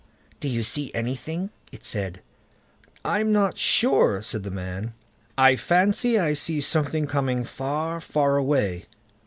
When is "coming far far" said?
7.05-8.35